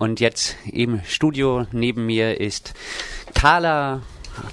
[0.00, 2.72] Und jetzt im Studio neben mir ist
[3.34, 4.00] Carla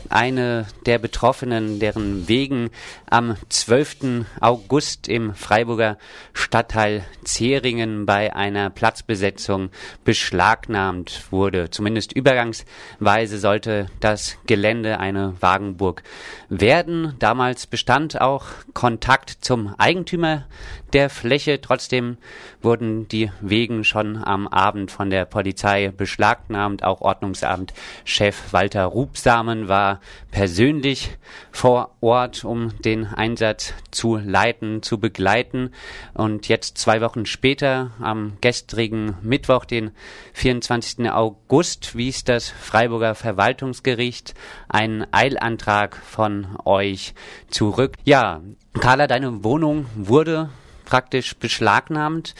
[0.09, 2.69] eine der Betroffenen, deren wegen
[3.09, 4.25] am 12.
[4.41, 5.97] August im Freiburger
[6.33, 9.69] Stadtteil Zeringen bei einer Platzbesetzung
[10.03, 11.69] beschlagnahmt wurde.
[11.69, 16.03] Zumindest übergangsweise sollte das Gelände eine Wagenburg
[16.49, 17.15] werden.
[17.19, 20.45] Damals bestand auch Kontakt zum Eigentümer
[20.93, 21.61] der Fläche.
[21.61, 22.17] Trotzdem
[22.61, 26.83] wurden die Wegen schon am Abend von der Polizei beschlagnahmt.
[26.83, 30.01] Auch Ordnungsamtchef Walter Rubsamen war
[30.31, 31.17] persönlich
[31.51, 35.71] vor Ort, um den Einsatz zu leiten, zu begleiten.
[36.13, 39.91] Und jetzt zwei Wochen später, am gestrigen Mittwoch, den
[40.33, 41.09] 24.
[41.11, 44.33] August, wies das Freiburger Verwaltungsgericht
[44.69, 47.13] einen Eilantrag von euch
[47.49, 47.95] zurück.
[48.03, 48.41] Ja,
[48.79, 50.49] Carla, deine Wohnung wurde
[50.87, 52.33] praktisch beschlagnahmt.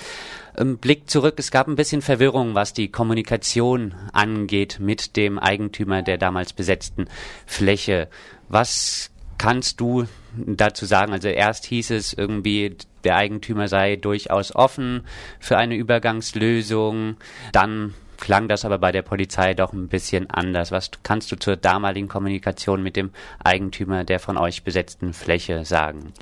[0.82, 6.18] Blick zurück, es gab ein bisschen Verwirrung, was die Kommunikation angeht mit dem Eigentümer der
[6.18, 7.06] damals besetzten
[7.46, 8.08] Fläche.
[8.50, 10.08] Was kannst du
[10.46, 11.14] dazu sagen?
[11.14, 15.04] Also erst hieß es irgendwie, der Eigentümer sei durchaus offen
[15.40, 17.18] für eine Übergangslösung.
[17.52, 20.72] Dann klang das aber bei der Polizei doch ein bisschen anders.
[20.72, 23.12] Was kannst du zur damaligen Kommunikation mit dem
[23.44, 26.14] Eigentümer der von euch besetzten Fläche sagen?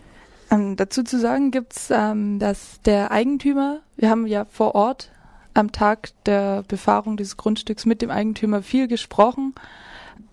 [0.51, 5.09] Ähm, dazu zu sagen gibt es, ähm, dass der Eigentümer, wir haben ja vor Ort
[5.53, 9.55] am Tag der Befahrung dieses Grundstücks mit dem Eigentümer viel gesprochen,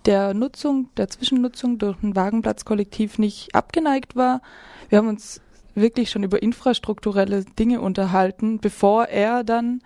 [0.06, 4.42] der Nutzung, der Zwischennutzung durch ein Wagenplatzkollektiv nicht abgeneigt war.
[4.88, 5.40] Wir haben uns
[5.74, 9.80] wirklich schon über infrastrukturelle Dinge unterhalten, bevor er dann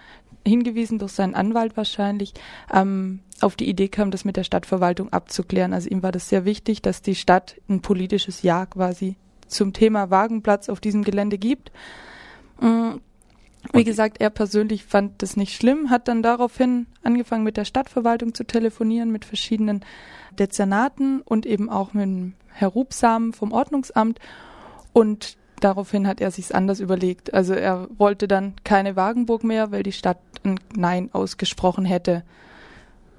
[0.47, 2.33] hingewiesen durch seinen Anwalt wahrscheinlich
[2.73, 5.73] ähm, auf die Idee kam, das mit der Stadtverwaltung abzuklären.
[5.73, 9.17] Also ihm war das sehr wichtig, dass die Stadt ein politisches Ja quasi
[9.49, 11.71] zum Thema Wagenplatz auf diesem Gelände gibt.
[12.61, 12.97] Mm,
[13.77, 18.35] wie gesagt, er persönlich fand das nicht schlimm, hat dann daraufhin angefangen mit der Stadtverwaltung
[18.35, 19.85] zu telefonieren, mit verschiedenen
[20.39, 24.19] Dezernaten und eben auch mit Herr Rubsamen vom Ordnungsamt.
[24.93, 27.35] Und daraufhin hat er sich's anders überlegt.
[27.35, 32.23] Also er wollte dann keine Wagenburg mehr, weil die Stadt ein Nein ausgesprochen hätte.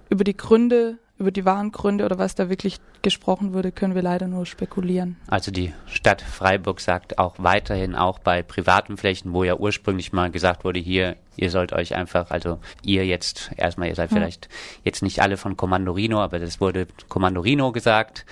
[0.10, 4.02] Über die Gründe über die wahren Gründe oder was da wirklich gesprochen wurde, können wir
[4.02, 5.18] leider nur spekulieren.
[5.28, 10.30] Also die Stadt Freiburg sagt auch weiterhin, auch bei privaten Flächen, wo ja ursprünglich mal
[10.30, 14.18] gesagt wurde, hier, ihr sollt euch einfach, also ihr jetzt, erstmal, ihr seid ja.
[14.18, 14.50] vielleicht
[14.84, 18.26] jetzt nicht alle von Commandorino, aber das wurde Commandorino gesagt,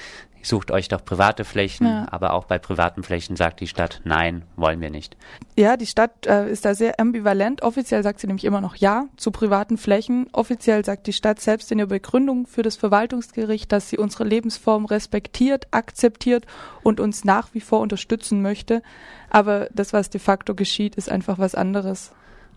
[0.47, 2.07] sucht euch doch private Flächen, ja.
[2.11, 5.17] aber auch bei privaten Flächen sagt die Stadt, nein, wollen wir nicht.
[5.57, 7.61] Ja, die Stadt äh, ist da sehr ambivalent.
[7.61, 10.28] Offiziell sagt sie nämlich immer noch ja zu privaten Flächen.
[10.34, 14.85] Offiziell sagt die Stadt selbst in ihrer Begründung für das Verwaltungsgericht, dass sie unsere Lebensform
[14.85, 16.45] respektiert, akzeptiert
[16.84, 18.81] und uns nach wie vor unterstützen möchte.
[19.29, 22.11] Aber das, was de facto geschieht, ist einfach was anderes.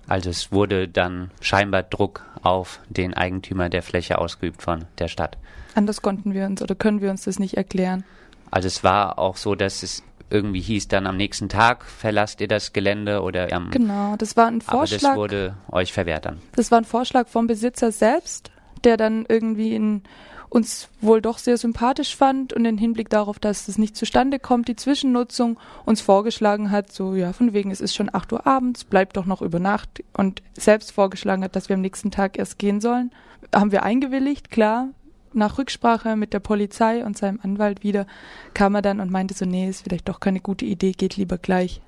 [0.09, 5.37] Also es wurde dann scheinbar Druck auf den Eigentümer der Fläche ausgeübt von der Stadt.
[5.75, 8.05] Anders konnten wir uns oder können wir uns das nicht erklären.
[8.51, 12.49] Also es war auch so, dass es irgendwie hieß, dann am nächsten Tag verlasst ihr
[12.49, 14.99] das Gelände oder am Genau, das war ein Vorschlag.
[14.99, 16.39] Aber das wurde euch verwehrt dann.
[16.57, 18.51] Das war ein Vorschlag vom Besitzer selbst,
[18.85, 20.03] der dann irgendwie in
[20.51, 24.69] uns wohl doch sehr sympathisch fand und im Hinblick darauf, dass das nicht zustande kommt,
[24.69, 28.85] die Zwischennutzung uns vorgeschlagen hat, so ja, von wegen, es ist schon 8 Uhr abends,
[28.85, 32.59] bleibt doch noch über Nacht und selbst vorgeschlagen hat, dass wir am nächsten Tag erst
[32.59, 33.11] gehen sollen.
[33.55, 34.89] Haben wir eingewilligt, klar.
[35.35, 38.07] Nach Rücksprache mit der Polizei und seinem Anwalt wieder
[38.55, 41.37] kam er dann und meinte so, nee, ist vielleicht doch keine gute Idee, geht lieber
[41.37, 41.83] gleich.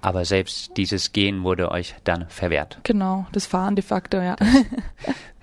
[0.00, 2.78] Aber selbst dieses Gehen wurde euch dann verwehrt.
[2.84, 4.36] Genau, das Fahren de facto, ja.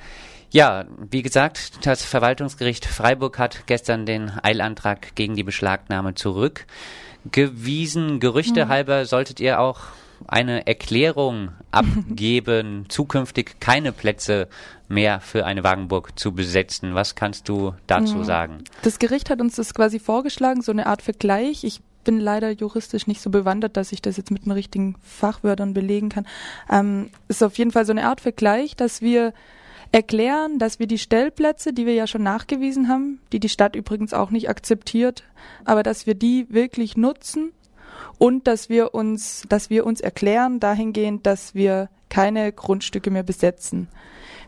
[0.55, 8.21] Ja, wie gesagt, das Verwaltungsgericht Freiburg hat gestern den Eilantrag gegen die Beschlagnahme zurückgewiesen.
[8.21, 8.69] Gerüchte hm.
[8.69, 9.81] halber solltet ihr auch
[10.27, 14.47] eine Erklärung abgeben, zukünftig keine Plätze
[14.88, 16.95] mehr für eine Wagenburg zu besetzen.
[16.95, 18.23] Was kannst du dazu hm.
[18.23, 18.63] sagen?
[18.81, 21.66] Das Gericht hat uns das quasi vorgeschlagen, so eine Art Vergleich.
[21.66, 25.73] Ich bin leider juristisch nicht so bewandert, dass ich das jetzt mit den richtigen Fachwörtern
[25.73, 26.25] belegen kann.
[26.72, 29.33] Ähm, ist auf jeden Fall so eine Art Vergleich, dass wir
[29.91, 34.14] erklären, dass wir die Stellplätze, die wir ja schon nachgewiesen haben, die die Stadt übrigens
[34.14, 35.23] auch nicht akzeptiert,
[35.64, 37.52] aber dass wir die wirklich nutzen
[38.17, 43.87] und dass wir uns, dass wir uns erklären dahingehend, dass wir keine Grundstücke mehr besetzen.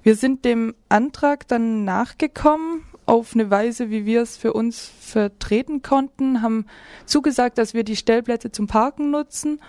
[0.03, 5.81] Wir sind dem Antrag dann nachgekommen auf eine Weise, wie wir es für uns vertreten
[5.81, 6.65] konnten, haben
[7.05, 9.61] zugesagt, dass wir die Stellplätze zum Parken nutzen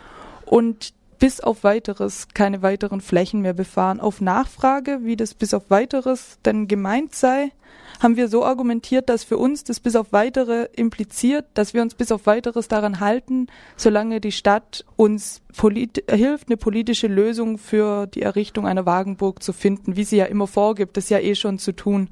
[0.44, 4.00] und bis auf weiteres keine weiteren Flächen mehr befahren.
[4.00, 7.52] Auf Nachfrage, wie das bis auf weiteres denn gemeint sei,
[8.00, 11.94] haben wir so argumentiert, dass für uns das bis auf weitere impliziert, dass wir uns
[11.94, 15.42] bis auf weiteres daran halten, solange die Stadt uns
[16.08, 20.46] hilft, eine politische Lösung für die Errichtung einer Wagenburg zu finden, wie sie ja immer
[20.46, 22.10] vorgibt, das ja eh schon zu tun.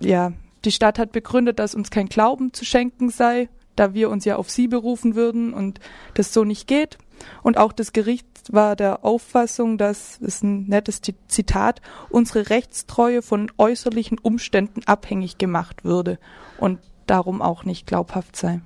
[0.00, 0.32] Ja,
[0.64, 4.36] die Stadt hat begründet, dass uns kein Glauben zu schenken sei, da wir uns ja
[4.36, 5.80] auf sie berufen würden und
[6.14, 6.98] das so nicht geht.
[7.42, 11.80] Und auch das Gericht war der Auffassung, dass, das ist ein nettes Zitat,
[12.10, 16.18] unsere Rechtstreue von äußerlichen Umständen abhängig gemacht würde
[16.58, 18.60] und darum auch nicht glaubhaft sei.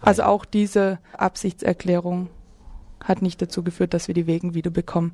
[0.00, 2.28] Also auch diese Absichtserklärung
[3.02, 5.12] hat nicht dazu geführt, dass wir die Wegen wieder bekommen,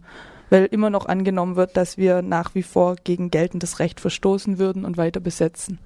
[0.50, 4.84] weil immer noch angenommen wird, dass wir nach wie vor gegen geltendes Recht verstoßen würden
[4.84, 5.78] und weiter besetzen.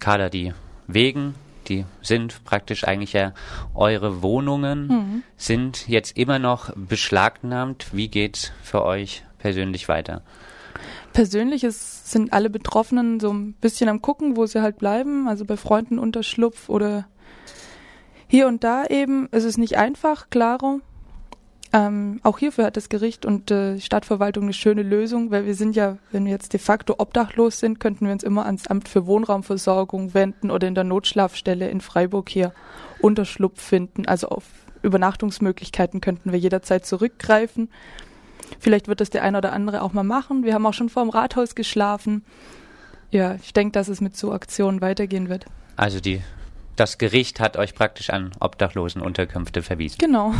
[0.00, 0.52] Kader, die
[0.86, 1.34] Wegen
[1.68, 3.32] die sind praktisch eigentlich ja
[3.74, 5.22] eure Wohnungen, mhm.
[5.36, 7.88] sind jetzt immer noch beschlagnahmt.
[7.92, 10.22] Wie geht's für euch persönlich weiter?
[11.12, 15.44] Persönlich ist, sind alle Betroffenen so ein bisschen am gucken, wo sie halt bleiben, also
[15.44, 17.06] bei Freunden Unterschlupf oder
[18.28, 19.28] hier und da eben.
[19.30, 20.80] Es ist nicht einfach, klaro.
[21.76, 25.54] Ähm, auch hierfür hat das Gericht und äh, die Stadtverwaltung eine schöne Lösung, weil wir
[25.54, 28.88] sind ja, wenn wir jetzt de facto obdachlos sind, könnten wir uns immer ans Amt
[28.88, 32.54] für Wohnraumversorgung wenden oder in der Notschlafstelle in Freiburg hier
[33.00, 34.06] Unterschlupf finden.
[34.06, 34.44] Also auf
[34.80, 37.68] Übernachtungsmöglichkeiten könnten wir jederzeit zurückgreifen.
[38.58, 40.44] Vielleicht wird das der eine oder andere auch mal machen.
[40.44, 42.24] Wir haben auch schon vor dem Rathaus geschlafen.
[43.10, 45.44] Ja, ich denke, dass es mit so Aktionen weitergehen wird.
[45.76, 46.22] Also die,
[46.76, 49.98] das Gericht hat euch praktisch an Obdachlosenunterkünfte verwiesen.
[49.98, 50.32] Genau.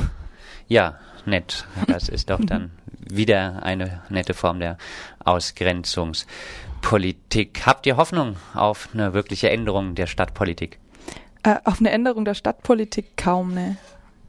[0.68, 1.66] Ja, nett.
[1.86, 4.78] Das ist doch dann wieder eine nette Form der
[5.24, 7.66] Ausgrenzungspolitik.
[7.66, 10.78] Habt ihr Hoffnung auf eine wirkliche Änderung der Stadtpolitik?
[11.42, 13.76] Äh, auf eine Änderung der Stadtpolitik kaum, ne.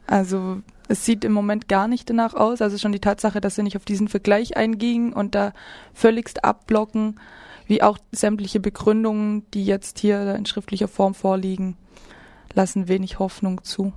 [0.05, 2.61] Also es sieht im Moment gar nicht danach aus.
[2.61, 5.53] Also schon die Tatsache, dass sie nicht auf diesen Vergleich eingingen und da
[5.93, 7.19] völligst abblocken,
[7.65, 11.75] wie auch sämtliche Begründungen, die jetzt hier in schriftlicher Form vorliegen,
[12.53, 13.91] lassen wenig Hoffnung zu.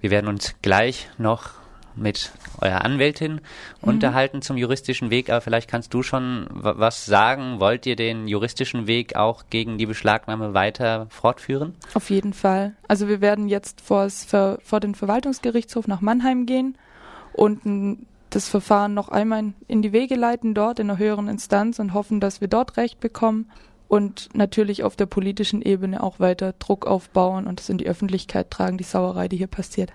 [0.00, 1.50] Wir werden uns gleich noch
[1.98, 3.40] mit eurer Anwältin mhm.
[3.88, 7.60] unterhalten zum juristischen Weg, aber vielleicht kannst du schon was sagen.
[7.60, 11.74] Wollt ihr den juristischen Weg auch gegen die Beschlagnahme weiter fortführen?
[11.94, 12.74] Auf jeden Fall.
[12.86, 16.76] Also wir werden jetzt vor, vor den Verwaltungsgerichtshof nach Mannheim gehen
[17.32, 21.94] und das Verfahren noch einmal in die Wege leiten dort in einer höheren Instanz und
[21.94, 23.50] hoffen, dass wir dort Recht bekommen
[23.88, 28.50] und natürlich auf der politischen Ebene auch weiter Druck aufbauen und es in die Öffentlichkeit
[28.50, 29.92] tragen, die Sauerei, die hier passiert.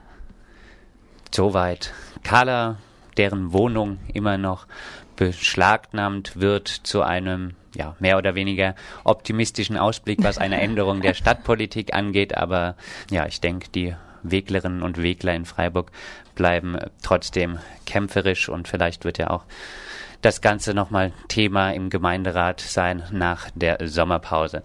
[1.31, 1.93] Soweit.
[2.23, 2.77] Carla,
[3.17, 4.67] deren Wohnung immer noch
[5.15, 11.93] beschlagnahmt wird zu einem ja, mehr oder weniger optimistischen Ausblick, was eine Änderung der Stadtpolitik
[11.93, 12.35] angeht.
[12.35, 12.75] Aber
[13.09, 15.91] ja, ich denke, die Weglerinnen und Wegler in Freiburg
[16.35, 19.43] bleiben trotzdem kämpferisch und vielleicht wird ja auch
[20.23, 24.61] das Ganze nochmal Thema im Gemeinderat sein nach der Sommerpause.